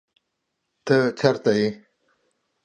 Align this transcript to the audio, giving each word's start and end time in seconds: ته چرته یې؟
ته 0.85 0.97
چرته 1.19 1.51
یې؟ 1.59 1.67